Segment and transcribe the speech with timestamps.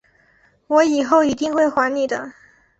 [0.65, 2.33] 我以后一定会还你的